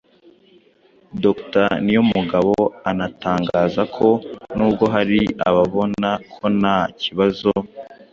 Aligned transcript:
Dr 1.23 1.69
Niyomugabo 1.83 2.55
anatangaza 2.89 3.81
ko 3.95 4.07
n’ubwo 4.55 4.85
hari 4.93 5.19
ababona 5.47 6.09
ko 6.33 6.45
nta 6.59 6.77
kibazo 7.01 7.51